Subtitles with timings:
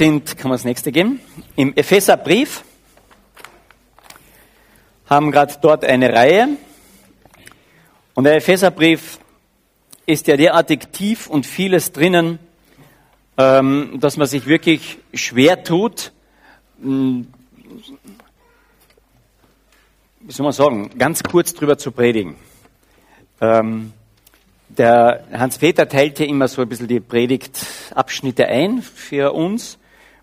[0.00, 1.20] sind, kann man das nächste geben,
[1.56, 2.62] im Epheserbrief
[5.06, 6.50] haben gerade dort eine Reihe
[8.14, 9.18] und der Epheserbrief
[10.06, 12.38] ist ja derartig tief und vieles drinnen,
[13.38, 16.12] ähm, dass man sich wirklich schwer tut,
[16.80, 17.26] hm,
[20.20, 22.36] wie soll man sagen, ganz kurz drüber zu predigen.
[23.40, 23.92] Ähm,
[24.68, 29.76] der Hans-Peter teilt ja immer so ein bisschen die Predigtabschnitte ein für uns.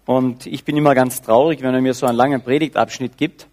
[0.05, 3.47] Und ich bin immer ganz traurig, wenn er mir so einen langen Predigtabschnitt gibt,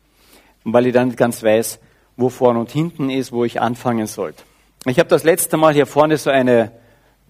[0.64, 1.80] weil ich dann nicht ganz weiß,
[2.16, 4.42] wo vorne und hinten ist, wo ich anfangen sollte.
[4.86, 6.72] Ich habe das letzte Mal hier vorne so eine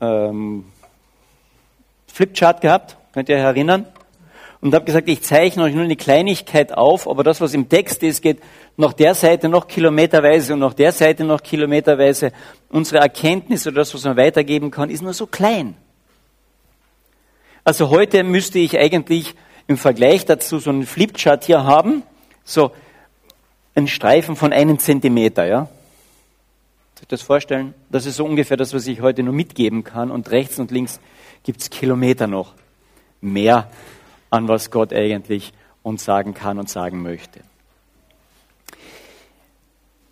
[0.01, 0.65] ähm,
[2.09, 3.87] Flipchart gehabt, könnt ihr euch erinnern?
[4.61, 8.03] Und habe gesagt, ich zeichne euch nur eine Kleinigkeit auf, aber das, was im Text
[8.03, 8.41] ist, geht
[8.77, 12.33] nach der Seite noch kilometerweise und nach der Seite noch kilometerweise.
[12.69, 15.75] Unsere Erkenntnis oder das, was man weitergeben kann, ist nur so klein.
[17.65, 19.35] Also heute müsste ich eigentlich
[19.69, 22.03] im Vergleich dazu so einen Flipchart hier haben,
[22.45, 22.73] so
[23.75, 25.69] einen Streifen von einem Zentimeter, ja.
[26.99, 27.75] Sich das vorstellen?
[27.89, 30.11] Das ist so ungefähr das, was ich heute nur mitgeben kann.
[30.11, 31.01] Und rechts und links
[31.45, 32.55] gibt's Kilometer noch
[33.21, 33.71] mehr
[34.31, 37.41] an was Gott eigentlich uns sagen kann und sagen möchte.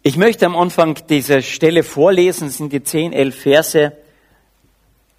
[0.03, 3.93] Ich möchte am Anfang dieser Stelle vorlesen, das sind die zehn, elf Verse,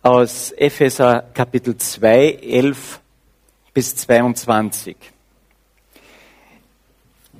[0.03, 2.99] aus Epheser Kapitel 2, 11
[3.71, 4.95] bis 22.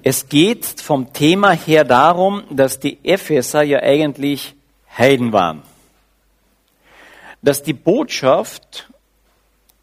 [0.03, 4.55] Es geht vom Thema her darum, dass die Epheser ja eigentlich
[4.95, 5.63] Heiden waren.
[7.41, 8.91] Dass die Botschaft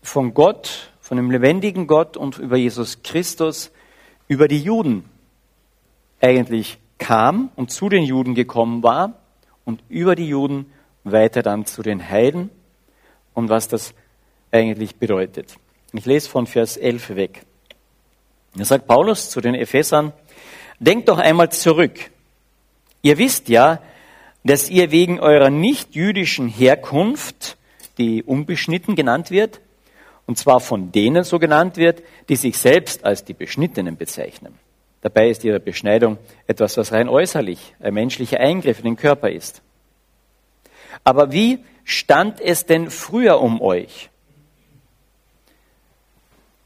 [0.00, 3.72] von Gott, von dem lebendigen Gott und über Jesus Christus
[4.28, 5.04] über die Juden
[6.20, 9.14] eigentlich kam und zu den Juden gekommen war
[9.64, 12.50] und über die Juden weiter dann zu den Heiden
[13.38, 13.94] und was das
[14.50, 15.56] eigentlich bedeutet.
[15.92, 17.42] Ich lese von Vers 11 weg.
[18.56, 20.12] Da sagt Paulus zu den Ephesern,
[20.80, 22.10] denkt doch einmal zurück.
[23.00, 23.80] Ihr wisst ja,
[24.42, 27.56] dass ihr wegen eurer nicht-jüdischen Herkunft,
[27.96, 29.60] die unbeschnitten genannt wird,
[30.26, 34.54] und zwar von denen so genannt wird, die sich selbst als die Beschnittenen bezeichnen.
[35.00, 36.18] Dabei ist ihre Beschneidung
[36.48, 39.62] etwas, was rein äußerlich, ein menschlicher Eingriff in den Körper ist.
[41.04, 44.10] Aber wie stand es denn früher um euch?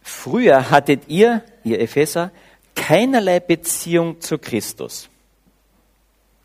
[0.02, 2.32] Früher hattet ihr, ihr Epheser,
[2.74, 5.08] keinerlei Beziehung zu Christus.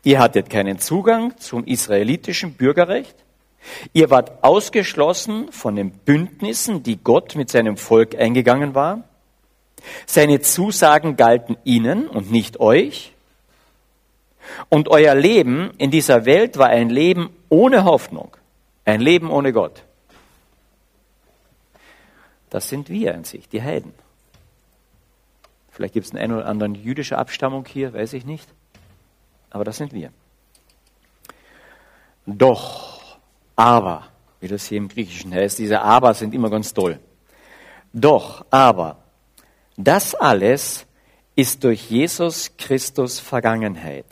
[0.04, 3.16] Ihr hattet keinen Zugang zum israelitischen Bürgerrecht.
[3.92, 9.02] Ihr wart ausgeschlossen von den Bündnissen, die Gott mit seinem Volk eingegangen war.
[10.06, 13.12] Seine Zusagen galten ihnen und nicht euch.
[14.68, 18.37] Und euer Leben in dieser Welt war ein Leben ohne Hoffnung.
[18.88, 19.84] Ein Leben ohne Gott.
[22.48, 23.92] Das sind wir an sich, die Heiden.
[25.70, 28.48] Vielleicht gibt es einen oder anderen jüdische Abstammung hier, weiß ich nicht.
[29.50, 30.10] Aber das sind wir.
[32.24, 33.18] Doch,
[33.56, 34.08] aber,
[34.40, 36.98] wie das hier im Griechischen heißt, diese Aber sind immer ganz toll.
[37.92, 39.04] Doch, aber,
[39.76, 40.86] das alles
[41.36, 44.06] ist durch Jesus Christus Vergangenheit.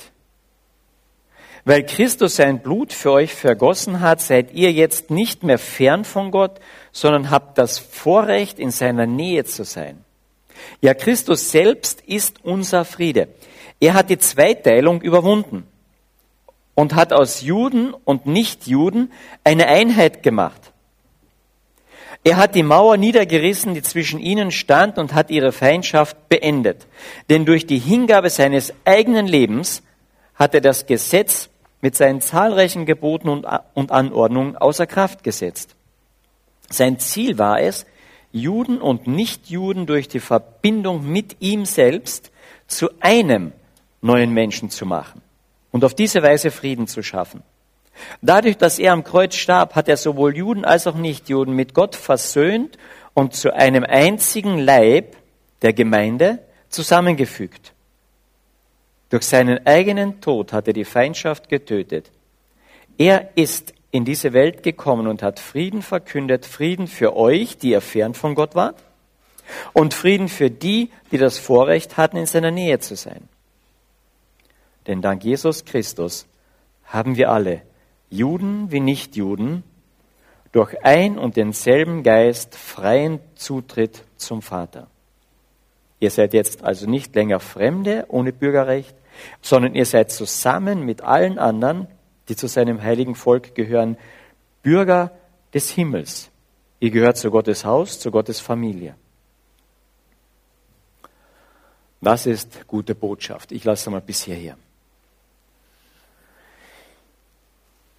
[1.66, 6.31] Weil Christus sein Blut für euch vergossen hat, seid ihr jetzt nicht mehr fern von
[6.31, 6.60] Gott,
[6.93, 10.04] sondern habt das Vorrecht, in seiner Nähe zu sein.
[10.81, 13.27] Ja, Christus selbst ist unser Friede.
[13.81, 15.66] Er hat die Zweiteilung überwunden
[16.77, 19.10] und hat aus Juden und Nichtjuden
[19.43, 20.72] eine Einheit gemacht.
[22.22, 26.87] Er hat die Mauer niedergerissen, die zwischen ihnen stand, und hat ihre Feindschaft beendet.
[27.28, 29.83] Denn durch die Hingabe seines eigenen Lebens
[30.37, 31.50] hat er das Gesetz
[31.81, 35.76] mit seinen zahlreichen Geboten und Anordnungen außer Kraft gesetzt.
[36.70, 37.87] Sein Ziel war es,
[38.32, 42.32] Juden und Nichtjuden durch die Verbindung mit ihm selbst
[42.66, 43.53] zu einem
[44.00, 45.22] neuen Menschen zu machen
[45.70, 47.42] und auf diese Weise Frieden zu schaffen.
[48.20, 51.97] Dadurch, dass er am Kreuz starb, hat er sowohl Juden als auch Nichtjuden mit Gott
[51.97, 52.76] versöhnt
[53.15, 55.16] und zu einem einzigen Leib
[55.62, 57.72] der Gemeinde zusammengefügt.
[59.08, 62.10] Durch seinen eigenen Tod hat er die Feindschaft getötet.
[62.98, 67.80] Er ist in diese Welt gekommen und hat Frieden verkündet, Frieden für euch, die ihr
[67.80, 68.82] fern von Gott wart,
[69.72, 73.28] und Frieden für die, die das Vorrecht hatten, in seiner Nähe zu sein.
[74.86, 76.26] Denn dank Jesus Christus
[76.84, 77.62] haben wir alle,
[78.10, 79.62] Juden wie Nichtjuden,
[80.53, 84.88] durch ein und denselben Geist freien Zutritt zum Vater.
[86.06, 88.94] Ihr seid jetzt also nicht länger Fremde ohne Bürgerrecht,
[89.42, 91.88] sondern ihr seid zusammen mit allen anderen,
[92.28, 93.97] die zu seinem heiligen Volk gehören,
[94.62, 95.10] Bürger
[95.53, 96.30] des Himmels.
[96.78, 98.94] Ihr gehört zu Gottes Haus, zu Gottes Familie.
[102.00, 103.50] Das ist gute Botschaft.
[103.50, 104.56] Ich lasse mal bis hierher.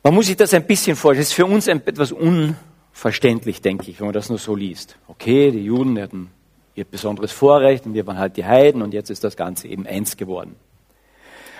[0.01, 1.23] Man muss sich das ein bisschen vorstellen.
[1.23, 4.97] Das ist für uns etwas unverständlich, denke ich, wenn man das nur so liest.
[5.09, 6.31] Okay, die Juden hatten
[6.77, 9.87] ihr besonderes Vorrecht und wir waren halt die Heiden und jetzt ist das Ganze eben
[9.87, 10.55] eins geworden.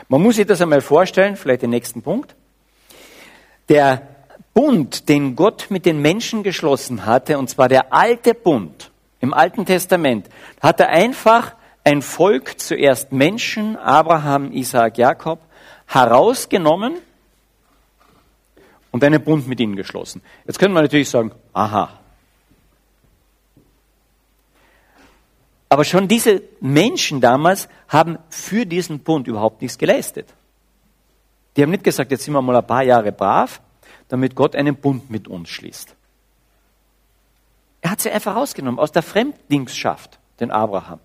[0.09, 2.35] Man muss sich das einmal vorstellen, vielleicht den nächsten Punkt.
[3.67, 4.07] Der
[4.53, 9.65] Bund, den Gott mit den Menschen geschlossen hatte, und zwar der alte Bund im Alten
[9.65, 10.29] Testament,
[10.61, 15.39] hat er einfach ein Volk, zuerst Menschen, Abraham, Isaac, Jakob,
[15.87, 16.97] herausgenommen
[18.91, 20.21] und einen Bund mit ihnen geschlossen.
[20.45, 21.99] Jetzt könnte man natürlich sagen, aha.
[25.69, 30.33] Aber schon diese Menschen damals haben für diesen Bund überhaupt nichts geleistet.
[31.55, 33.61] Die haben nicht gesagt, jetzt sind wir mal ein paar Jahre brav,
[34.07, 35.95] damit Gott einen Bund mit uns schließt.
[37.81, 40.99] Er hat sie einfach rausgenommen aus der Fremdlingsschaft, den Abraham.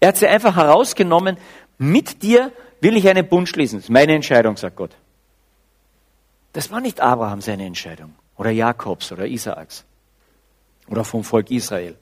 [0.00, 1.38] Er hat sie einfach herausgenommen,
[1.78, 3.78] mit dir will ich einen Bund schließen.
[3.78, 4.96] Das ist meine Entscheidung, sagt Gott.
[6.52, 9.84] Das war nicht Abraham seine Entscheidung oder Jakobs oder Isaaks
[10.88, 11.96] oder vom Volk Israel.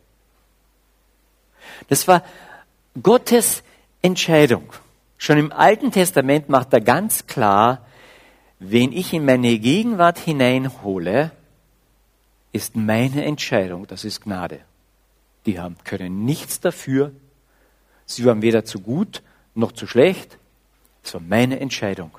[1.88, 2.23] Das war
[3.03, 3.62] Gottes
[4.03, 4.73] Entscheidung.
[5.19, 7.87] Schon im Alten Testament macht er ganz klar,
[8.59, 11.31] wen ich in meine Gegenwart hineinhole,
[12.53, 14.61] ist meine Entscheidung, das ist Gnade.
[15.47, 17.12] Die haben, können nichts dafür.
[18.05, 19.23] Sie waren weder zu gut
[19.55, 20.38] noch zu schlecht.
[21.03, 22.12] Es war meine Entscheidung.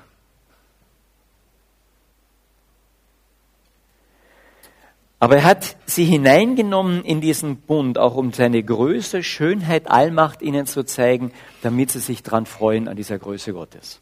[5.23, 10.65] Aber er hat sie hineingenommen in diesen Bund, auch um seine Größe, Schönheit, Allmacht ihnen
[10.65, 11.31] zu zeigen,
[11.61, 14.01] damit sie sich daran freuen an dieser Größe Gottes.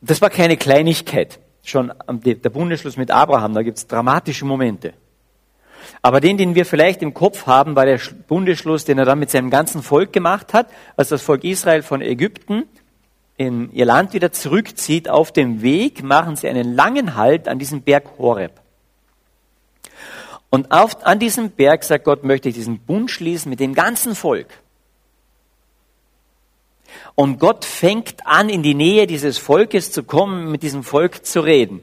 [0.00, 1.38] Das war keine Kleinigkeit.
[1.64, 4.94] Schon der Bundesschluss mit Abraham, da gibt es dramatische Momente.
[6.00, 9.28] Aber den, den wir vielleicht im Kopf haben, war der Bundesschluss, den er dann mit
[9.28, 12.64] seinem ganzen Volk gemacht hat, als das Volk Israel von Ägypten
[13.36, 17.82] in ihr Land wieder zurückzieht, auf dem Weg machen sie einen langen Halt an diesem
[17.82, 18.52] Berg Horeb.
[20.50, 24.14] Und auf, an diesem Berg, sagt Gott, möchte ich diesen Bund schließen mit dem ganzen
[24.14, 24.48] Volk.
[27.14, 31.40] Und Gott fängt an, in die Nähe dieses Volkes zu kommen, mit diesem Volk zu
[31.40, 31.82] reden.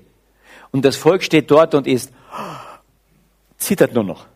[0.72, 2.12] Und das Volk steht dort und ist,
[3.58, 4.28] zittert nur noch.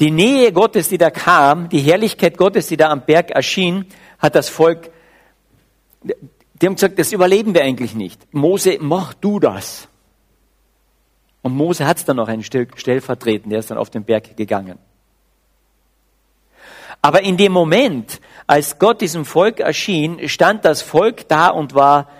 [0.00, 3.86] Die Nähe Gottes, die da kam, die Herrlichkeit Gottes, die da am Berg erschien,
[4.18, 4.90] hat das Volk
[6.02, 8.32] die haben gesagt, das überleben wir eigentlich nicht.
[8.34, 9.88] Mose, mach du das.
[11.42, 14.78] Und Mose hat es dann noch einen stellvertretend, der ist dann auf den Berg gegangen.
[17.02, 22.10] Aber in dem Moment, als Gott diesem Volk erschien, stand das Volk da und war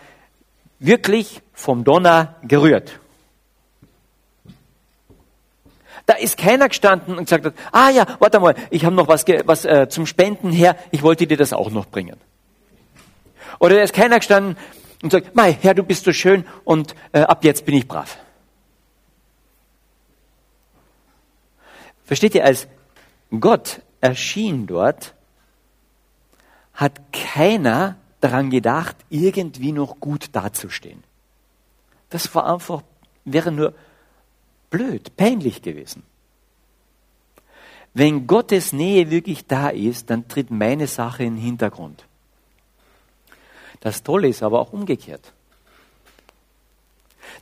[0.79, 2.99] wirklich vom Donner gerührt.
[6.07, 9.27] Da ist keiner gestanden und gesagt hat, ah ja, warte mal, ich habe noch was,
[9.45, 12.17] was äh, zum Spenden her, ich wollte dir das auch noch bringen.
[13.61, 14.57] Oder da ist keiner gestanden
[15.03, 18.19] und sagt, Mei, Herr, du bist so schön und äh, ab jetzt bin ich brav.
[22.05, 22.67] Versteht ihr, als
[23.39, 25.15] Gott erschien dort,
[26.75, 31.05] hat keiner daran gedacht, irgendwie noch gut dazustehen.
[32.09, 32.83] Das war einfach,
[33.25, 33.75] wäre nur
[34.71, 36.03] blöd, peinlich gewesen.
[37.93, 42.07] Wenn Gottes Nähe wirklich da ist, dann tritt meine Sache in den Hintergrund.
[43.81, 45.33] Das Tolle ist aber auch umgekehrt.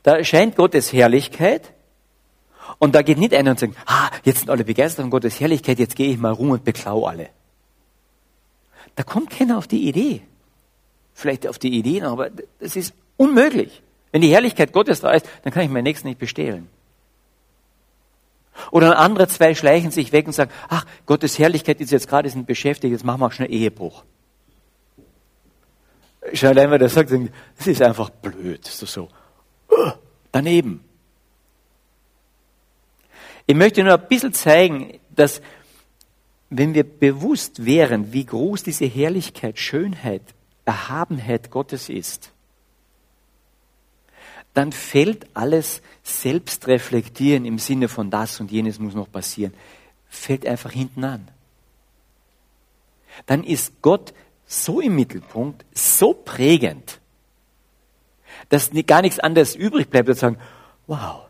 [0.03, 1.73] Da erscheint Gottes Herrlichkeit
[2.79, 5.79] und da geht nicht einer und sagt, ah, jetzt sind alle begeistert von Gottes Herrlichkeit,
[5.79, 7.31] jetzt gehe ich mal rum und beklau alle.
[8.95, 10.23] Da kommt keiner auf die Idee.
[11.15, 12.31] Vielleicht auf die Idee, aber
[12.61, 13.83] das ist unmöglich.
[14.13, 16.69] Wenn die Herrlichkeit Gottes da ist, dann kann ich meinen Nächsten nicht bestehlen.
[18.71, 22.93] Oder andere zwei schleichen sich weg und sagen, ach, Gottes Herrlichkeit ist jetzt gerade beschäftigt,
[22.93, 24.05] jetzt machen wir auch schnell Ehebruch.
[26.35, 28.61] Schon allein, weil der sagt, das ist einfach blöd.
[28.65, 29.09] Das so,
[30.33, 30.85] daneben.
[33.47, 35.41] Ich möchte nur ein bisschen zeigen, dass
[36.51, 40.23] wenn wir bewusst wären, wie groß diese Herrlichkeit, Schönheit,
[40.65, 42.33] Erhabenheit Gottes ist,
[44.55, 49.55] dann fällt alles Selbstreflektieren im Sinne von das und jenes muss noch passieren,
[50.09, 51.29] fällt einfach hinten an.
[53.27, 54.15] Dann ist Gott
[54.49, 57.01] so im Mittelpunkt, so prägend,
[58.49, 60.39] dass gar nichts anderes übrig bleibt, als sagen,
[60.87, 61.27] wow.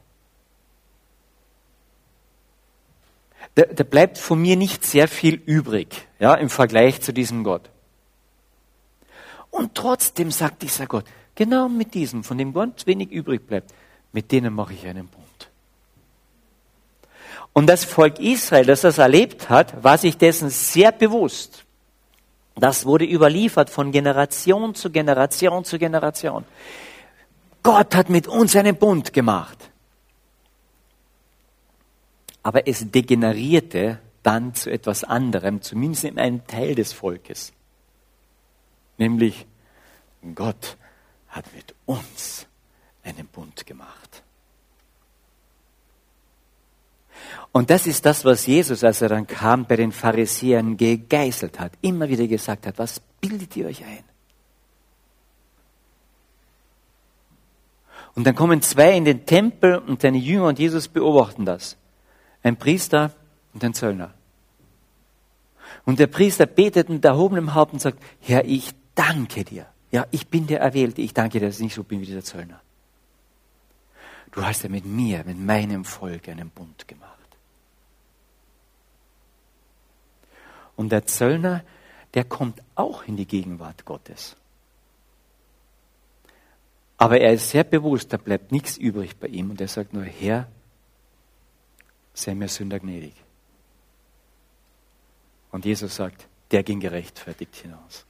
[3.57, 7.69] Da, da bleibt von mir nicht sehr viel übrig, ja, im Vergleich zu diesem Gott.
[9.51, 13.75] Und trotzdem sagt dieser Gott, genau mit diesem, von dem ganz wenig übrig bleibt,
[14.13, 15.51] mit denen mache ich einen Bund.
[17.53, 21.65] Und das Volk Israel, das das erlebt hat, war sich dessen sehr bewusst.
[22.61, 26.45] Das wurde überliefert von Generation zu Generation zu Generation.
[27.63, 29.71] Gott hat mit uns einen Bund gemacht.
[32.43, 37.53] Aber es degenerierte dann zu etwas anderem, zumindest in einem Teil des Volkes.
[38.97, 39.47] Nämlich,
[40.35, 40.77] Gott
[41.29, 42.47] hat mit uns
[43.03, 44.23] einen Bund gemacht.
[47.53, 51.73] Und das ist das, was Jesus, als er dann kam, bei den Pharisäern gegeißelt hat.
[51.81, 54.05] Immer wieder gesagt hat, was bildet ihr euch ein?
[58.15, 61.77] Und dann kommen zwei in den Tempel und seine Jünger und Jesus beobachten das.
[62.43, 63.13] Ein Priester
[63.55, 64.13] und ein Zöllner.
[65.85, 69.67] Und der Priester betet mit erhobenem Haupt und sagt, Herr, ich danke dir.
[69.91, 71.01] Ja, ich bin der Erwählte.
[71.01, 72.61] Ich danke dir, dass ich nicht so bin wie dieser Zöllner.
[74.33, 77.08] Du hast ja mit mir, mit meinem Volk einen Bund gemacht.
[80.79, 81.65] Und der Zöllner,
[82.15, 84.37] der kommt auch in die Gegenwart Gottes.
[86.97, 90.05] Aber er ist sehr bewusst, da bleibt nichts übrig bei ihm und er sagt nur,
[90.05, 90.47] Herr,
[92.15, 93.15] sei mir Sünder gnädig.
[95.51, 98.07] Und Jesus sagt, der ging gerechtfertigt hinaus.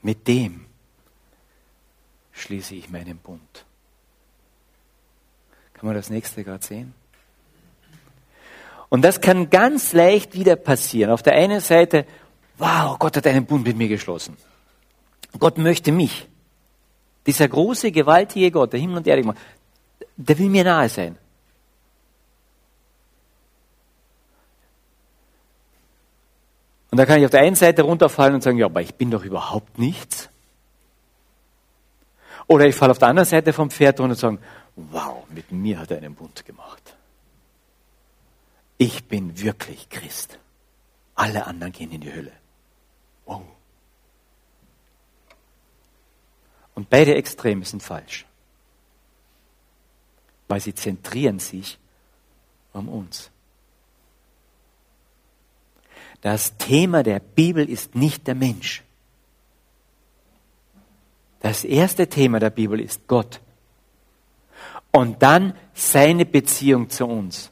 [0.00, 0.64] Mit dem
[2.32, 3.66] schließe ich meinen Bund.
[5.74, 6.94] Kann man das nächste gerade sehen?
[8.92, 11.12] Und das kann ganz leicht wieder passieren.
[11.12, 12.04] Auf der einen Seite,
[12.58, 14.36] wow, Gott hat einen Bund mit mir geschlossen.
[15.38, 16.28] Gott möchte mich.
[17.26, 19.34] Dieser große, gewaltige Gott, der Himmel und Erde,
[20.18, 21.16] der will mir nahe sein.
[26.90, 29.10] Und da kann ich auf der einen Seite runterfallen und sagen, ja, aber ich bin
[29.10, 30.28] doch überhaupt nichts.
[32.46, 34.38] Oder ich falle auf der anderen Seite vom Pferd runter und sagen,
[34.76, 36.94] wow, mit mir hat er einen Bund gemacht
[38.82, 40.40] ich bin wirklich Christ.
[41.14, 42.32] Alle anderen gehen in die Hölle.
[43.26, 43.42] Wow.
[46.74, 48.26] Und beide Extreme sind falsch,
[50.48, 51.78] weil sie zentrieren sich
[52.72, 53.30] um uns.
[56.20, 58.82] Das Thema der Bibel ist nicht der Mensch.
[61.38, 63.40] Das erste Thema der Bibel ist Gott.
[64.90, 67.51] Und dann seine Beziehung zu uns.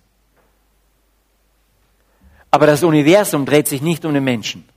[2.50, 4.68] Aber das Universum dreht sich nicht um den Menschen.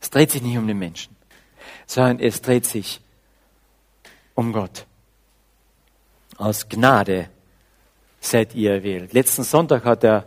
[0.00, 1.16] Es dreht sich nicht um den Menschen,
[1.86, 3.00] sondern es dreht sich
[4.34, 4.86] um Gott.
[6.36, 7.30] Aus Gnade
[8.20, 9.12] seid ihr erwählt.
[9.12, 10.26] Letzten Sonntag hat der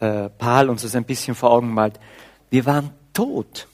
[0.00, 2.00] äh, Paul uns das ein bisschen vor Augen gemalt.
[2.50, 3.66] Wir waren tot.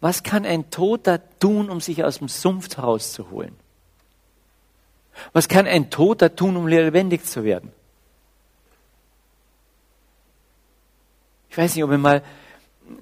[0.00, 3.56] Was kann ein Toter tun, um sich aus dem Sumpf herauszuholen?
[5.32, 7.72] Was kann ein Toter tun, um lebendig zu werden?
[11.50, 12.22] Ich weiß nicht, ob ihr mal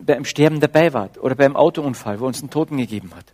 [0.00, 3.32] beim Sterben dabei wart oder beim Autounfall, wo uns einen Toten gegeben hat.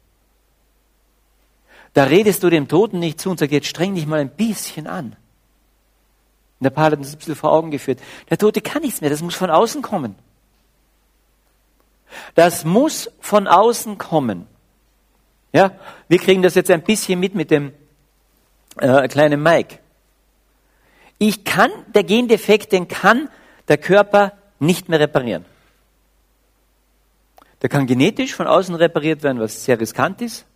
[1.93, 4.87] Da redest du dem Toten nicht zu und sagst, jetzt streng dich mal ein bisschen
[4.87, 5.17] an.
[6.61, 8.01] Und der Paar hat uns ein bisschen vor Augen geführt.
[8.31, 10.15] Der Tote kann nichts mehr, das muss von außen kommen.
[12.35, 14.47] Das muss von außen kommen.
[15.53, 15.73] Ja,
[16.09, 17.73] wir kriegen das jetzt ein bisschen mit mit dem
[18.79, 19.79] äh, kleine Mike.
[21.19, 23.29] Ich kann, der Gendefekt, den kann
[23.67, 25.45] der Körper nicht mehr reparieren.
[27.63, 30.47] Der kann genetisch von außen repariert werden, was sehr riskant ist.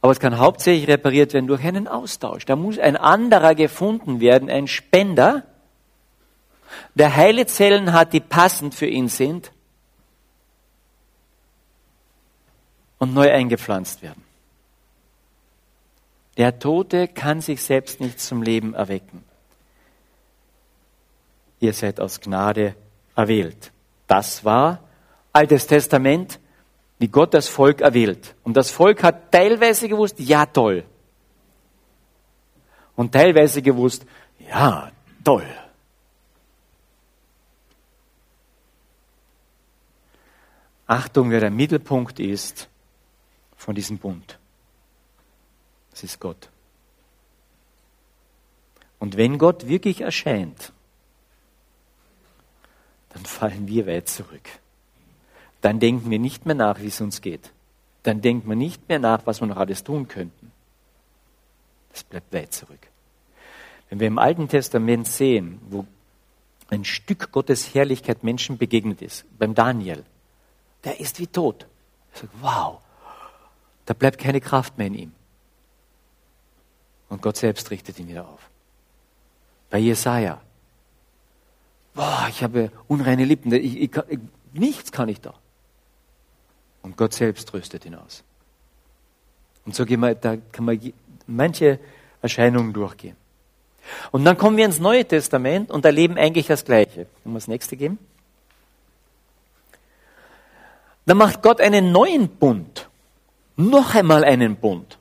[0.00, 2.44] Aber es kann hauptsächlich repariert werden durch einen Austausch.
[2.46, 5.44] Da muss ein anderer gefunden werden, ein Spender,
[6.94, 9.50] der heile Zellen hat, die passend für ihn sind
[12.98, 14.27] und neu eingepflanzt werden.
[16.38, 19.24] Der Tote kann sich selbst nicht zum Leben erwecken.
[21.58, 22.76] Ihr seid aus Gnade
[23.16, 23.72] erwählt.
[24.06, 24.84] Das war
[25.32, 26.38] Altes Testament,
[26.98, 28.36] wie Gott das Volk erwählt.
[28.44, 30.84] Und das Volk hat teilweise gewusst, ja toll.
[32.94, 34.06] Und teilweise gewusst,
[34.38, 34.90] ja
[35.24, 35.46] toll.
[40.86, 42.68] Achtung, wer der Mittelpunkt ist
[43.56, 44.37] von diesem Bund.
[45.98, 46.48] Das ist Gott.
[49.00, 50.72] Und wenn Gott wirklich erscheint,
[53.08, 54.48] dann fallen wir weit zurück.
[55.60, 57.50] Dann denken wir nicht mehr nach, wie es uns geht.
[58.04, 60.52] Dann denken wir nicht mehr nach, was wir noch alles tun könnten.
[61.90, 62.86] Das bleibt weit zurück.
[63.90, 65.84] Wenn wir im Alten Testament sehen, wo
[66.70, 70.04] ein Stück Gottes Herrlichkeit Menschen begegnet ist, beim Daniel,
[70.84, 71.66] der ist wie tot.
[72.14, 72.78] Ich sage, wow,
[73.84, 75.17] da bleibt keine Kraft mehr in ihm.
[77.08, 78.40] Und Gott selbst richtet ihn wieder auf.
[79.70, 80.40] Bei Jesaja.
[81.94, 83.52] Boah, ich habe unreine Lippen.
[83.52, 84.18] Ich, ich, ich,
[84.52, 85.34] nichts kann ich da.
[86.82, 88.22] Und Gott selbst tröstet ihn aus.
[89.66, 90.80] Und so gehen wir, da kann man
[91.26, 91.78] manche
[92.22, 93.16] Erscheinungen durchgehen.
[94.10, 97.06] Und dann kommen wir ins Neue Testament und erleben eigentlich das Gleiche.
[97.22, 97.98] Können wir das nächste geben?
[101.06, 102.88] Dann macht Gott einen neuen Bund.
[103.56, 104.97] Noch einmal einen Bund.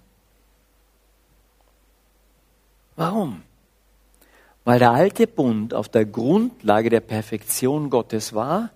[2.97, 3.43] Warum?
[4.65, 8.71] Weil der alte Bund auf der Grundlage der Perfektion Gottes war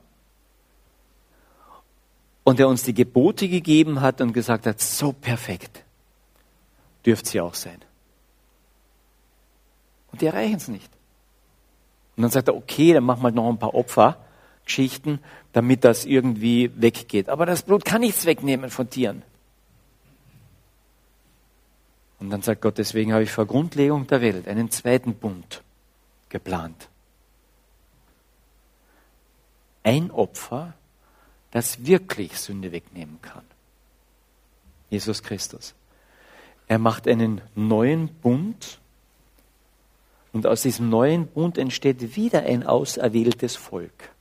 [2.45, 5.83] und er uns die Gebote gegeben hat und gesagt hat, so perfekt
[7.05, 7.79] dürft sie auch sein.
[10.11, 10.91] Und die erreichen es nicht.
[12.15, 15.19] Und dann sagt er, okay, dann machen wir noch ein paar Opfergeschichten,
[15.53, 17.27] damit das irgendwie weggeht.
[17.27, 19.23] Aber das Blut kann nichts wegnehmen von Tieren.
[22.21, 25.63] Und dann sagt Gott, deswegen habe ich vor Grundlegung der Welt einen zweiten Bund
[26.29, 26.87] geplant.
[29.81, 30.75] Ein Opfer,
[31.49, 33.41] das wirklich Sünde wegnehmen kann.
[34.91, 35.73] Jesus Christus.
[36.67, 38.79] Er macht einen neuen Bund
[40.31, 44.11] und aus diesem neuen Bund entsteht wieder ein auserwähltes Volk.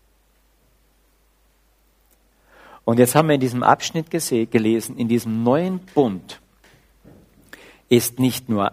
[2.86, 6.40] Und jetzt haben wir in diesem Abschnitt gelesen, in diesem neuen Bund
[7.90, 8.72] ist nicht nur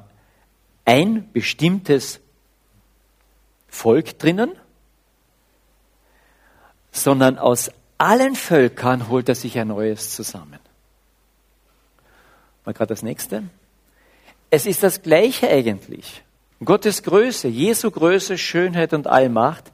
[0.86, 2.22] ein bestimmtes
[3.68, 4.52] Volk drinnen,
[6.92, 10.60] sondern aus allen Völkern holt er sich ein neues zusammen.
[12.64, 13.44] Mal gerade das nächste.
[14.50, 16.24] Es ist das Gleiche eigentlich.
[16.64, 19.72] Gottes Größe, Jesu Größe, Schönheit und Allmacht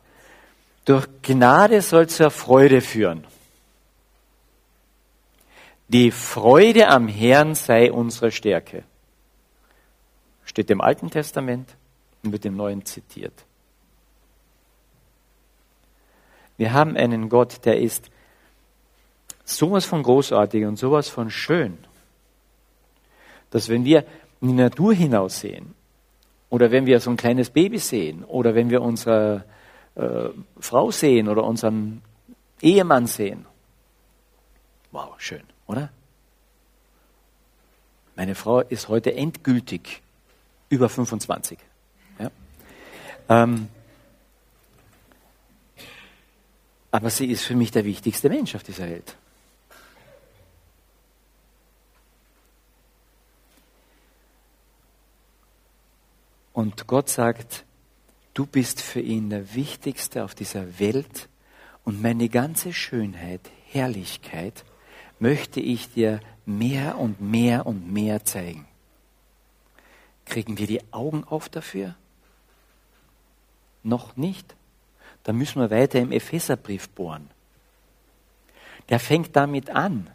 [0.85, 3.25] durch Gnade soll zur Freude führen.
[5.87, 8.83] Die Freude am Herrn sei unsere Stärke.
[10.45, 11.75] Steht im Alten Testament
[12.23, 13.45] und wird im Neuen zitiert.
[16.57, 18.09] Wir haben einen Gott, der ist
[19.43, 21.77] sowas von großartig und sowas von schön,
[23.49, 24.05] dass wenn wir
[24.41, 25.73] in die Natur hinaussehen
[26.49, 29.45] oder wenn wir so ein kleines Baby sehen oder wenn wir unsere
[29.95, 30.29] äh,
[30.59, 32.01] Frau sehen oder unseren
[32.61, 33.45] Ehemann sehen,
[34.91, 35.89] wow, schön, oder?
[38.15, 40.02] Meine Frau ist heute endgültig
[40.73, 41.59] über 25.
[42.17, 42.31] Ja?
[43.29, 43.67] Ähm,
[46.89, 49.15] aber sie ist für mich der wichtigste Mensch auf dieser Welt.
[56.53, 57.65] Und Gott sagt,
[58.33, 61.29] du bist für ihn der Wichtigste auf dieser Welt
[61.83, 64.63] und meine ganze Schönheit, Herrlichkeit
[65.19, 68.67] möchte ich dir mehr und mehr und mehr zeigen.
[70.25, 71.95] Kriegen wir die Augen auf dafür?
[73.83, 74.55] Noch nicht.
[75.23, 77.29] Da müssen wir weiter im Epheserbrief bohren.
[78.89, 80.09] Der fängt damit an,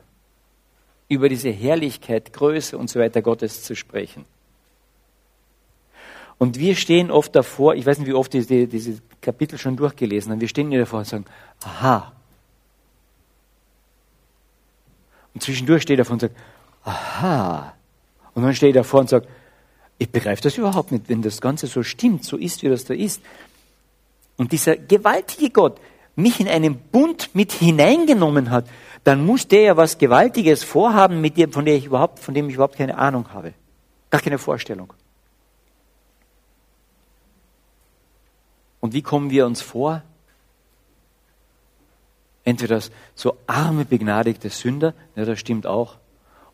[1.09, 4.27] über diese Herrlichkeit, Größe und so weiter Gottes zu sprechen.
[6.37, 10.31] Und wir stehen oft davor, ich weiß nicht, wie oft diese, diese Kapitel schon durchgelesen
[10.31, 11.25] haben, wir stehen hier davor und sagen,
[11.65, 12.13] aha.
[15.35, 16.37] Und zwischendurch steht er davor und sagt,
[16.85, 17.75] aha.
[18.35, 19.29] Und dann steht er davor und sagt,
[19.99, 22.95] ich begreife das überhaupt nicht, wenn das Ganze so stimmt, so ist, wie das da
[22.95, 23.21] ist.
[24.37, 25.81] Und dieser gewaltige Gott
[26.15, 28.67] mich in einen Bund mit hineingenommen hat,
[29.05, 32.49] dann muss der ja was Gewaltiges vorhaben, mit dem, von, der ich überhaupt, von dem
[32.49, 33.55] ich überhaupt keine Ahnung habe.
[34.11, 34.93] Gar keine Vorstellung.
[38.81, 40.03] Und wie kommen wir uns vor?
[42.45, 42.81] Entweder
[43.15, 45.97] so arme, begnadigte Sünder, ja, das stimmt auch,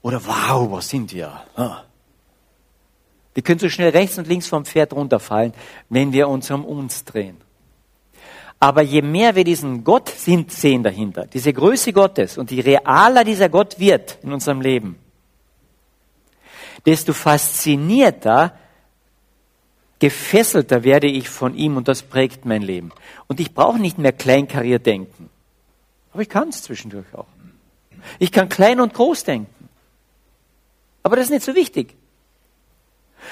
[0.03, 1.43] oder wow, was sind wir?
[3.35, 5.53] Wir können so schnell rechts und links vom Pferd runterfallen,
[5.89, 7.37] wenn wir uns um uns drehen.
[8.61, 13.25] Aber je mehr wir diesen Gott sind, sehen dahinter, diese Größe Gottes und je realer
[13.25, 14.97] dieser Gott wird in unserem Leben,
[16.87, 18.57] desto faszinierter
[19.99, 22.93] gefesselter werde ich von ihm und das prägt mein Leben.
[23.27, 25.31] Und ich brauche nicht mehr kleinkariert denken.
[26.13, 27.27] Aber ich kann es zwischendurch auch.
[28.19, 29.69] Ich kann klein und groß denken.
[31.03, 31.97] Aber das ist nicht so wichtig.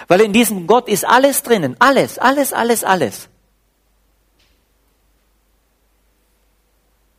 [0.08, 1.76] Weil in diesem Gott ist alles drinnen.
[1.78, 3.28] Alles, alles, alles, alles.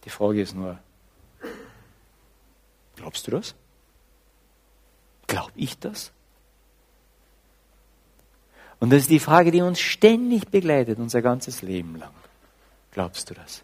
[0.06, 0.80] Die Frage ist nur,
[2.96, 3.56] glaubst du das?
[5.28, 6.12] Glaub ich das?
[8.80, 12.14] Und das ist die Frage, die uns ständig begleitet, unser ganzes Leben lang.
[12.92, 13.64] Glaubst du das?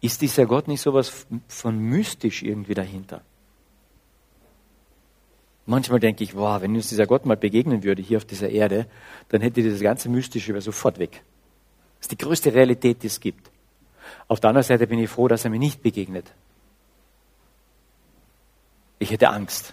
[0.00, 3.22] Ist dieser Gott nicht sowas von mystisch irgendwie dahinter?
[5.70, 8.86] Manchmal denke ich, wow, wenn uns dieser Gott mal begegnen würde hier auf dieser Erde,
[9.28, 11.22] dann hätte dieses ganze Mystische über sofort weg.
[12.00, 13.52] Das ist die größte Realität, die es gibt.
[14.26, 16.32] Auf der anderen Seite bin ich froh, dass er mir nicht begegnet.
[18.98, 19.72] Ich hätte Angst.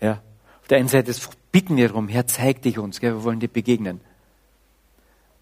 [0.00, 0.22] Ja.
[0.62, 1.14] Auf der einen Seite
[1.52, 4.00] bitten wir darum, Herr, zeig dich uns, gell, wir wollen dir begegnen.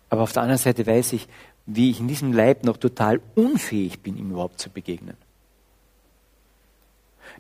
[0.09, 1.29] Aber auf der anderen Seite weiß ich,
[1.67, 5.17] wie ich in diesem Leib noch total unfähig bin, ihm überhaupt zu begegnen.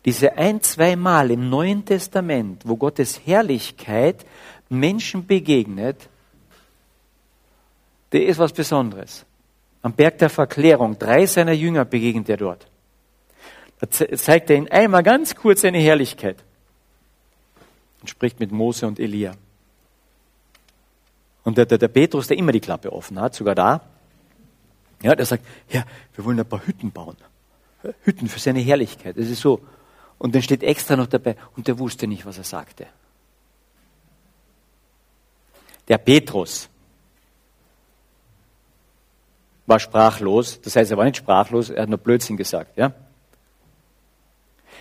[0.05, 4.25] Diese ein, zwei Mal im Neuen Testament, wo Gottes Herrlichkeit
[4.69, 6.09] Menschen begegnet,
[8.13, 9.25] der ist was Besonderes.
[9.83, 12.67] Am Berg der Verklärung, drei seiner Jünger begegnet er dort.
[13.79, 16.37] Da zeigt er ihnen einmal ganz kurz seine Herrlichkeit
[18.01, 19.35] und spricht mit Mose und Elia.
[21.45, 23.81] Und der, der, der Petrus, der immer die Klappe offen hat, sogar da,
[25.03, 25.85] ja, der sagt, ja,
[26.15, 27.17] wir wollen ein paar Hütten bauen.
[28.03, 29.17] Hütten für seine Herrlichkeit.
[29.17, 29.61] Das ist so.
[30.21, 32.87] Und dann steht extra noch dabei, und der wusste nicht, was er sagte.
[35.89, 36.69] Der Petrus
[39.67, 40.61] war sprachlos.
[40.61, 42.93] Das heißt, er war nicht sprachlos, er hat nur Blödsinn gesagt, ja.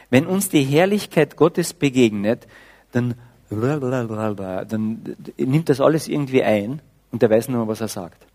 [0.10, 2.46] Wenn uns die Herrlichkeit Gottes begegnet,
[2.92, 3.16] dann,
[3.50, 8.26] dann nimmt das alles irgendwie ein und er weiß nur, was er sagt.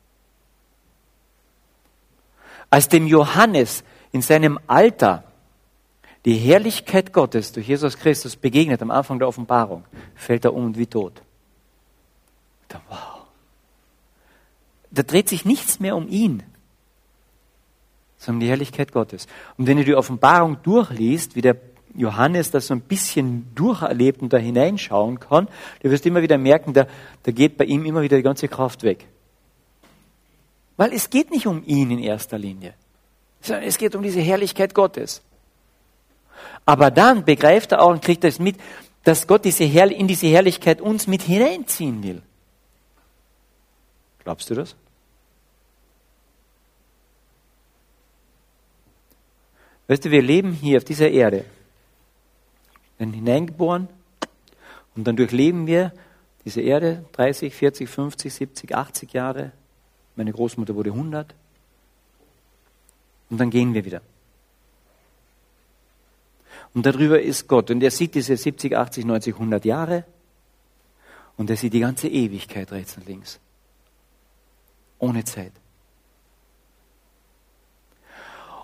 [2.71, 5.25] Als dem Johannes in seinem Alter
[6.25, 9.85] die Herrlichkeit Gottes durch Jesus Christus begegnet am Anfang der Offenbarung,
[10.15, 11.23] fällt er um und wie tot.
[12.69, 13.27] Da, wow.
[14.91, 16.43] Da dreht sich nichts mehr um ihn,
[18.17, 19.27] sondern die Herrlichkeit Gottes.
[19.59, 21.57] Und wenn du die Offenbarung durchliest, wie der
[21.95, 25.49] Johannes das so ein bisschen durcherlebt und da hineinschauen kann,
[25.83, 26.87] du wirst immer wieder merken, da,
[27.23, 29.07] da geht bei ihm immer wieder die ganze Kraft weg.
[30.77, 32.75] Weil es geht nicht um ihn in erster Linie,
[33.43, 35.23] sondern es geht um diese Herrlichkeit Gottes.
[36.64, 38.57] Aber dann begreift er auch und kriegt es mit,
[39.03, 42.23] dass Gott diese Herr in diese Herrlichkeit uns mit hineinziehen will.
[44.23, 44.75] Glaubst du das?
[49.87, 51.44] Weißt du, wir leben hier auf dieser Erde
[52.99, 53.88] werden hineingeboren
[54.94, 55.92] und dann durchleben wir
[56.44, 59.53] diese Erde 30, 40, 50, 70, 80 Jahre.
[60.16, 61.35] Meine Großmutter wurde 100.
[63.31, 64.03] Und dann gehen wir wieder.
[66.75, 67.71] Und darüber ist Gott.
[67.71, 70.05] Und er sieht diese 70, 80, 90, 100 Jahre.
[71.37, 73.41] Und er sieht die ganze Ewigkeit rechts und links.
[74.99, 75.53] Ohne Zeit.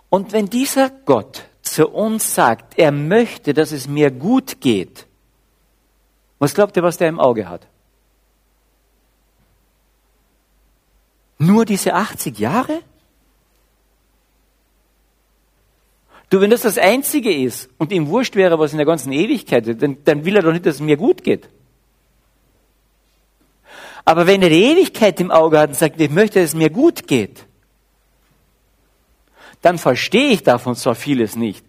[0.08, 5.06] Und wenn dieser Gott zu uns sagt, er möchte, dass es mir gut geht,
[6.40, 7.66] was glaubt ihr, was der im Auge hat?
[11.38, 12.82] Nur diese 80 Jahre?
[16.30, 19.66] Du, wenn das das Einzige ist und ihm wurscht wäre, was in der ganzen Ewigkeit
[19.66, 21.48] ist, dann, dann will er doch nicht, dass es mir gut geht.
[24.04, 26.70] Aber wenn er die Ewigkeit im Auge hat und sagt, ich möchte, dass es mir
[26.70, 27.46] gut geht,
[29.60, 31.64] dann verstehe ich davon zwar vieles nicht.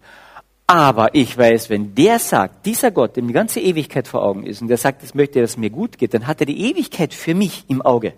[0.68, 4.62] Aber ich weiß, wenn der sagt, dieser Gott, dem die ganze Ewigkeit vor Augen ist,
[4.62, 7.12] und der sagt, es möchte, dass es mir gut geht, dann hat er die Ewigkeit
[7.12, 8.14] für mich im Auge.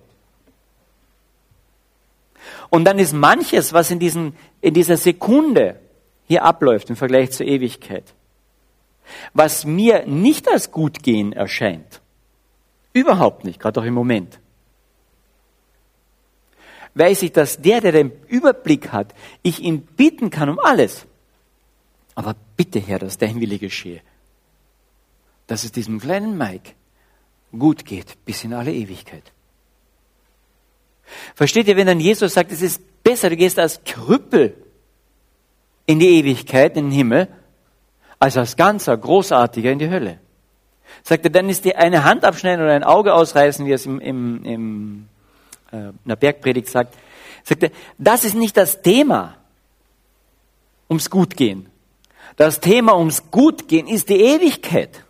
[2.69, 5.81] Und dann ist manches, was in, diesen, in dieser Sekunde
[6.27, 8.15] hier abläuft im Vergleich zur Ewigkeit,
[9.33, 12.01] was mir nicht als gut gehen erscheint,
[12.93, 14.39] überhaupt nicht, gerade auch im Moment,
[16.95, 21.07] weiß ich, dass der, der den Überblick hat, ich ihn bitten kann um alles.
[22.15, 24.01] Aber bitte, Herr, dass dein Wille geschehe.
[25.47, 26.73] Dass es diesem kleinen Mike
[27.53, 29.33] gut geht bis in alle Ewigkeit.
[31.35, 34.57] Versteht ihr, wenn dann Jesus sagt, es ist besser, du gehst als Krüppel
[35.87, 37.29] in die Ewigkeit, in den Himmel,
[38.19, 40.19] als als ganzer Großartiger in die Hölle.
[41.03, 44.01] Sagt er, dann ist dir eine Hand abschneiden oder ein Auge ausreißen, wie es im,
[44.01, 45.09] im, im
[45.73, 46.97] äh, in der Bergpredigt sagt,
[47.43, 49.37] sagt er, das ist nicht das Thema
[50.89, 51.67] ums Gutgehen.
[52.37, 55.05] Das Thema ums Gutgehen ist die Ewigkeit.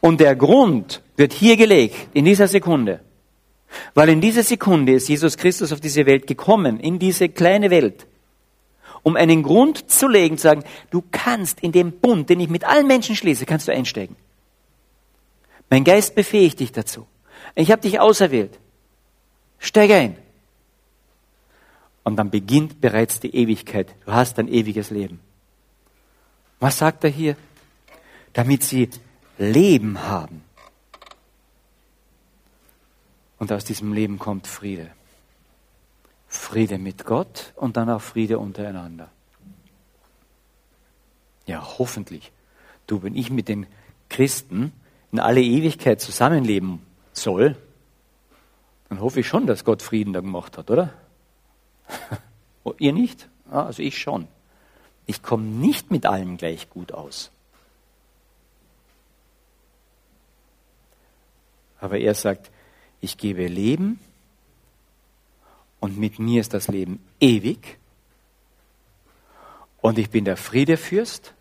[0.00, 3.00] Und der Grund wird hier gelegt, in dieser Sekunde.
[3.94, 8.06] Weil in dieser Sekunde ist Jesus Christus auf diese Welt gekommen, in diese kleine Welt,
[9.02, 12.64] um einen Grund zu legen, zu sagen, du kannst in dem Bund, den ich mit
[12.64, 14.16] allen Menschen schließe, kannst du einsteigen.
[15.68, 17.06] Mein Geist befähigt dich dazu.
[17.54, 18.58] Ich habe dich auserwählt.
[19.58, 20.16] Steig ein.
[22.02, 23.94] Und dann beginnt bereits die Ewigkeit.
[24.04, 25.20] Du hast ein ewiges Leben.
[26.58, 27.36] Was sagt er hier?
[28.32, 28.90] Damit sie
[29.38, 30.42] Leben haben.
[33.38, 34.90] Und aus diesem Leben kommt Friede.
[36.30, 39.10] Friede mit Gott und dann auch Friede untereinander.
[41.44, 42.30] Ja, hoffentlich.
[42.86, 43.66] Du, wenn ich mit den
[44.08, 44.72] Christen
[45.10, 47.56] in alle Ewigkeit zusammenleben soll,
[48.88, 50.94] dann hoffe ich schon, dass Gott Frieden da gemacht hat, oder?
[52.78, 53.28] Ihr nicht?
[53.50, 54.28] also ich schon.
[55.06, 57.32] Ich komme nicht mit allem gleich gut aus.
[61.80, 62.52] Aber er sagt,
[63.00, 63.98] ich gebe Leben
[65.80, 67.78] und mit mir ist das Leben ewig
[69.80, 71.34] und ich bin der Friedefürst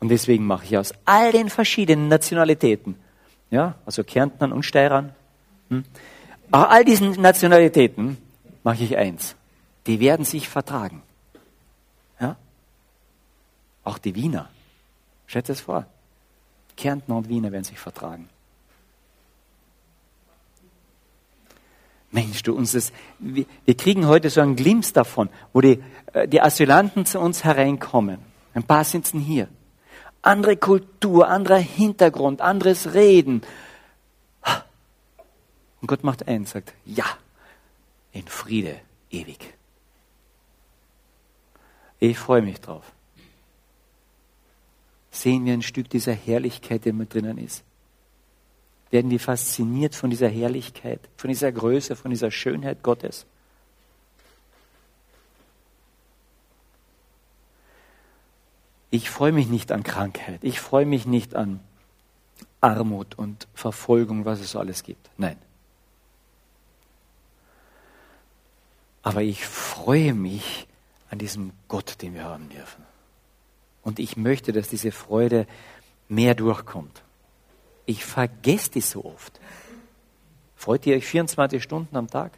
[0.00, 2.96] und deswegen mache ich aus all den verschiedenen Nationalitäten,
[3.50, 5.14] ja, also Kärntnern und Steirern,
[5.68, 5.84] hm,
[6.50, 8.18] all diesen Nationalitäten
[8.62, 9.36] mache ich eins.
[9.86, 11.02] Die werden sich vertragen.
[12.20, 12.36] Ja?
[13.82, 14.48] Auch die Wiener.
[15.26, 15.86] Stellt es vor.
[16.76, 18.28] Kärntner und Wiener werden sich vertragen.
[22.14, 26.28] Mensch, du uns das, wir, wir kriegen heute so einen Glimps davon, wo die, äh,
[26.28, 28.20] die Asylanten zu uns hereinkommen.
[28.54, 29.48] Ein paar sitzen hier.
[30.22, 33.42] Andere Kultur, anderer Hintergrund, anderes Reden.
[35.80, 37.04] Und Gott macht eins, sagt, ja,
[38.12, 39.52] in Friede ewig.
[41.98, 42.92] Ich freue mich drauf.
[45.10, 47.64] Sehen wir ein Stück dieser Herrlichkeit, die mit drinnen ist
[48.94, 53.26] werden wir fasziniert von dieser Herrlichkeit, von dieser Größe, von dieser Schönheit Gottes.
[58.92, 61.58] Ich freue mich nicht an Krankheit, ich freue mich nicht an
[62.60, 65.10] Armut und Verfolgung, was es so alles gibt.
[65.16, 65.38] Nein.
[69.02, 70.68] Aber ich freue mich
[71.10, 72.84] an diesem Gott, den wir haben dürfen.
[73.82, 75.48] Und ich möchte, dass diese Freude
[76.08, 77.02] mehr durchkommt.
[77.86, 79.40] Ich vergesse das so oft.
[80.56, 82.32] Freut ihr euch 24 Stunden am Tag?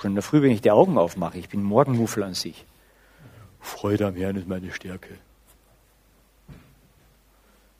[0.00, 2.64] Schon in der Früh, wenn ich die Augen aufmache, ich bin Morgenmuffel an sich.
[3.60, 5.18] Freude am Herrn ist meine Stärke.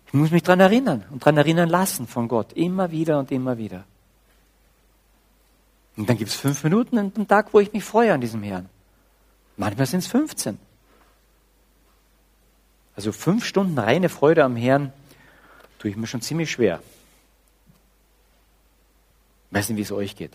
[0.06, 2.52] Ich muss mich daran erinnern und daran erinnern lassen von Gott.
[2.52, 3.84] Immer wieder und immer wieder.
[5.96, 8.68] Und dann gibt es fünf Minuten am Tag, wo ich mich freue an diesem Herrn.
[9.56, 10.58] Manchmal sind es 15.
[12.94, 14.92] Also fünf Stunden reine Freude am Herrn
[15.78, 16.80] tue ich mir schon ziemlich schwer.
[19.50, 20.32] Ich weiß nicht, wie es euch geht.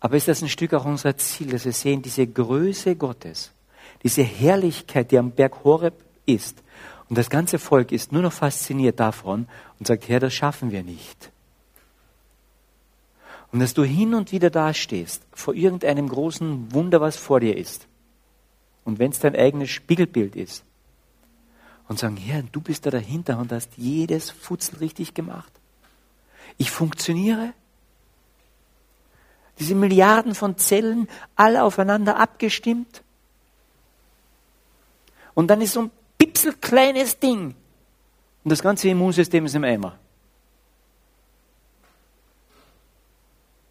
[0.00, 3.52] Aber ist das ein Stück auch unser Ziel, dass wir sehen, diese Größe Gottes,
[4.02, 6.62] diese Herrlichkeit, die am Berg Horeb ist.
[7.08, 10.84] Und das ganze Volk ist nur noch fasziniert davon und sagt, Herr, das schaffen wir
[10.84, 11.30] nicht.
[13.50, 17.86] Und dass du hin und wieder dastehst, vor irgendeinem großen Wunder, was vor dir ist.
[18.84, 20.64] Und wenn es dein eigenes Spiegelbild ist,
[21.88, 25.50] und sagen, Herr, du bist da dahinter und hast jedes Futzel richtig gemacht.
[26.58, 27.54] Ich funktioniere.
[29.58, 33.02] Diese Milliarden von Zellen, alle aufeinander abgestimmt.
[35.34, 37.54] Und dann ist so ein pipselkleines Ding.
[38.44, 39.98] Und das ganze Immunsystem ist im Eimer.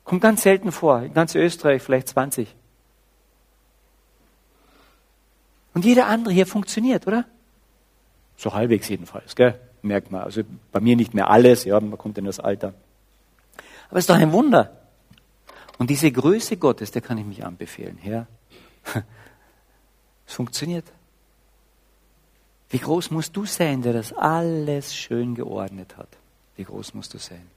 [0.04, 1.02] Kommt ganz selten vor.
[1.02, 2.54] In ganz Österreich vielleicht 20.
[5.74, 7.26] Und jeder andere hier funktioniert, oder?
[8.38, 9.60] So halbwegs jedenfalls, gell?
[9.82, 10.22] merkt man.
[10.22, 12.74] Also bei mir nicht mehr alles, ja, man kommt in das Alter.
[13.90, 14.72] Aber es ist doch ein Wunder.
[15.78, 18.28] Und diese Größe Gottes, der kann ich mich anbefehlen, Herr.
[20.28, 20.86] Es funktioniert.
[22.70, 26.10] Wie groß musst du sein, der das alles schön geordnet hat?
[26.58, 27.48] Wie groß musst du sein?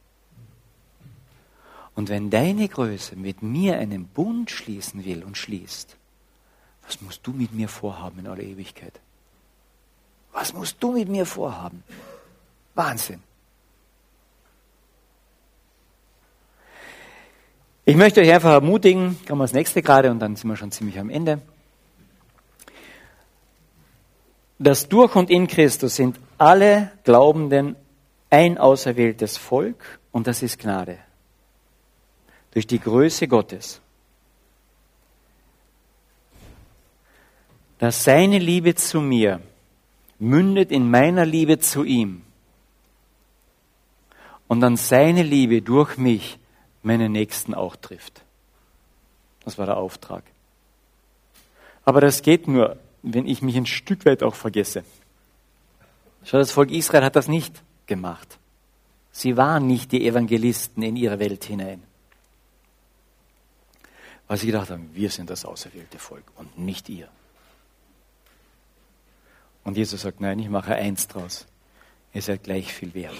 [1.96, 5.96] Und wenn deine Größe mit mir einen Bund schließen will und schließt,
[6.86, 9.00] was musst du mit mir vorhaben in aller Ewigkeit?
[10.32, 11.82] Was musst du mit mir vorhaben?
[12.74, 13.22] Wahnsinn.
[17.84, 20.70] Ich möchte euch einfach ermutigen, kommen wir das nächste gerade und dann sind wir schon
[20.70, 21.40] ziemlich am Ende.
[24.58, 27.76] Das durch und in Christus sind alle Glaubenden
[28.28, 30.98] ein auserwähltes Volk und das ist Gnade.
[32.52, 33.80] Durch die Größe Gottes.
[37.78, 39.40] Dass seine Liebe zu mir
[40.20, 42.22] mündet in meiner Liebe zu ihm
[44.46, 46.38] und dann seine Liebe durch mich
[46.83, 48.22] meinen Nächsten auch trifft.
[49.44, 50.22] Das war der Auftrag.
[51.85, 54.85] Aber das geht nur, wenn ich mich ein Stück weit auch vergesse.
[56.24, 58.38] Schau, das Volk Israel hat das nicht gemacht.
[59.12, 61.83] Sie waren nicht die Evangelisten in ihre Welt hinein.
[64.28, 67.09] Weil sie gedacht haben, wir sind das auserwählte Volk und nicht ihr.
[69.64, 71.46] Und Jesus sagt, nein, ich mache eins draus.
[72.12, 73.16] Ihr seid gleich viel wert.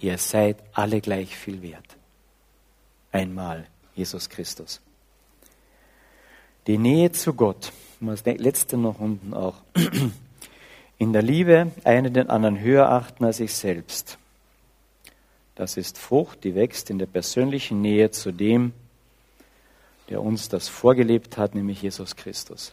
[0.00, 1.96] Ihr seid alle gleich viel wert.
[3.12, 4.80] Einmal Jesus Christus.
[6.66, 9.56] Die Nähe zu Gott das letzte noch unten auch.
[10.98, 14.18] In der Liebe einen den anderen höher achten als sich selbst.
[15.54, 18.72] Das ist Frucht, die wächst in der persönlichen Nähe zu dem,
[20.08, 22.72] der uns das vorgelebt hat, nämlich Jesus Christus.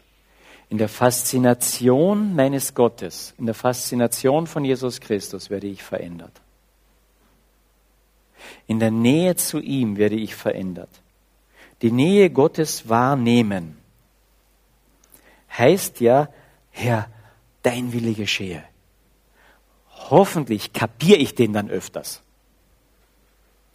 [0.70, 6.42] In der Faszination meines Gottes, in der Faszination von Jesus Christus werde ich verändert.
[8.68, 10.90] In der Nähe zu ihm werde ich verändert.
[11.82, 13.78] Die Nähe Gottes wahrnehmen
[15.58, 16.30] heißt ja,
[16.72, 17.10] Herr,
[17.64, 18.64] dein Wille geschehe.
[20.10, 22.22] Hoffentlich kapiere ich den dann öfters.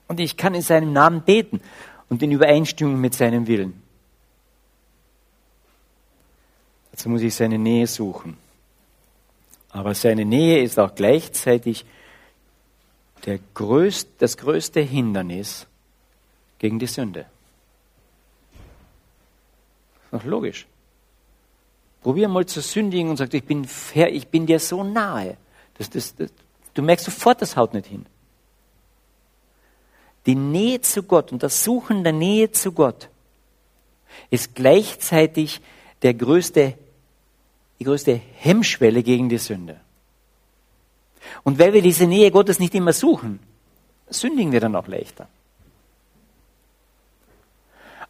[0.08, 1.60] Und ich kann in seinem Namen beten
[2.08, 3.81] und in Übereinstimmung mit seinem Willen.
[6.92, 8.36] Dazu muss ich seine Nähe suchen.
[9.70, 11.84] Aber seine Nähe ist auch gleichzeitig
[13.24, 15.66] der größte, das größte Hindernis
[16.58, 17.26] gegen die Sünde.
[20.04, 20.66] Ist doch logisch.
[22.02, 25.36] Probier mal zu sündigen und sag, ich bin fair, ich bin dir so nahe.
[25.78, 26.30] Das, das, das,
[26.74, 28.04] du merkst sofort, das haut nicht hin.
[30.26, 33.08] Die Nähe zu Gott und das Suchen der Nähe zu Gott
[34.30, 35.60] ist gleichzeitig
[36.02, 36.76] der größte,
[37.78, 39.80] die größte Hemmschwelle gegen die Sünde.
[41.44, 43.40] Und weil wir diese Nähe Gottes nicht immer suchen,
[44.08, 45.28] sündigen wir dann auch leichter.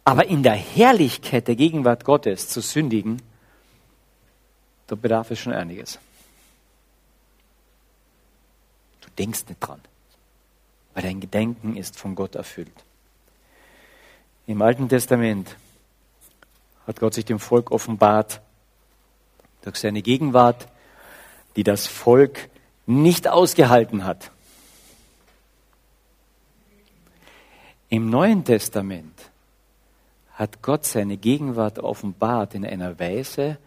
[0.03, 3.21] Aber in der Herrlichkeit der Gegenwart Gottes zu sündigen,
[4.87, 5.97] da bedarf es schon einiges.
[9.01, 9.79] Du denkst nicht dran,
[10.93, 12.83] weil dein Gedenken ist von Gott erfüllt.
[14.45, 15.55] Im Alten Testament
[16.87, 18.41] hat Gott sich dem Volk offenbart
[19.61, 20.67] durch seine Gegenwart,
[21.55, 22.49] die das Volk
[22.85, 24.31] nicht ausgehalten hat.
[27.89, 29.13] Im Neuen Testament
[30.33, 33.57] hat Gott seine Gegenwart offenbart in einer Weise,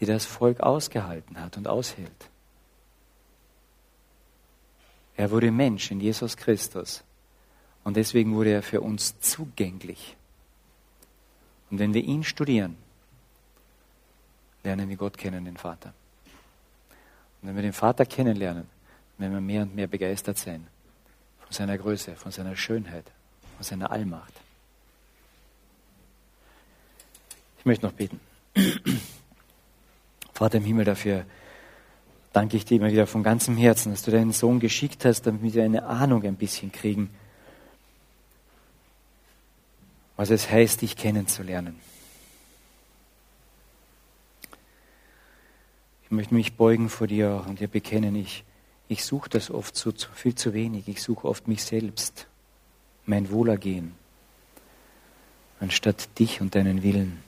[0.00, 2.30] die das Volk ausgehalten hat und aushält.
[5.16, 7.02] Er wurde Mensch in Jesus Christus
[7.84, 10.16] und deswegen wurde er für uns zugänglich.
[11.72, 12.76] Und wenn wir ihn studieren,
[14.62, 15.94] lernen wir Gott kennen, den Vater.
[17.40, 18.66] Und wenn wir den Vater kennenlernen,
[19.16, 20.66] werden wir mehr und mehr begeistert sein
[21.40, 23.06] von seiner Größe, von seiner Schönheit,
[23.56, 24.34] von seiner Allmacht.
[27.58, 28.20] Ich möchte noch beten.
[30.34, 31.24] Vater im Himmel, dafür
[32.34, 35.54] danke ich dir immer wieder von ganzem Herzen, dass du deinen Sohn geschickt hast, damit
[35.54, 37.08] wir eine Ahnung ein bisschen kriegen,
[40.22, 41.80] was es heißt, dich kennenzulernen.
[46.04, 48.44] Ich möchte mich beugen vor dir und dir bekennen, ich,
[48.86, 50.86] ich suche das oft so viel zu wenig.
[50.86, 52.28] Ich suche oft mich selbst,
[53.04, 53.96] mein Wohlergehen,
[55.58, 57.20] anstatt dich und deinen Willen.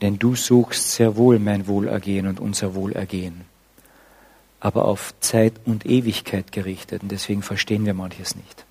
[0.00, 3.42] Denn du suchst sehr wohl mein Wohlergehen und unser Wohlergehen,
[4.58, 7.04] aber auf Zeit und Ewigkeit gerichtet.
[7.04, 8.66] Und deswegen verstehen wir manches nicht.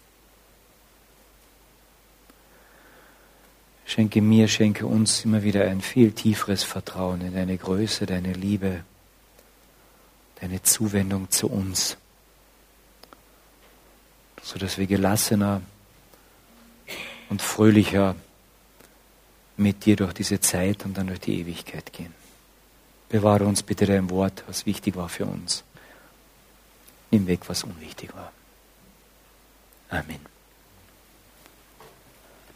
[3.91, 8.85] Schenke mir, schenke uns immer wieder ein viel tieferes Vertrauen in deine Größe, deine Liebe,
[10.39, 11.97] deine Zuwendung zu uns,
[14.41, 15.61] sodass wir gelassener
[17.27, 18.15] und fröhlicher
[19.57, 22.13] mit dir durch diese Zeit und dann durch die Ewigkeit gehen.
[23.09, 25.65] Bewahre uns bitte dein Wort, was wichtig war für uns.
[27.11, 28.31] Nimm weg, was unwichtig war.
[29.89, 30.31] Amen.